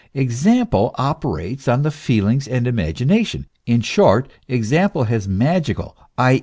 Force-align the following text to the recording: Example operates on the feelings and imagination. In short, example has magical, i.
Example 0.15 0.95
operates 0.97 1.67
on 1.67 1.83
the 1.83 1.91
feelings 1.91 2.47
and 2.47 2.65
imagination. 2.65 3.45
In 3.67 3.81
short, 3.81 4.31
example 4.47 5.03
has 5.03 5.27
magical, 5.27 5.95
i. 6.17 6.39